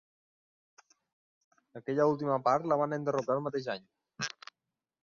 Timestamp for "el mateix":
3.41-3.71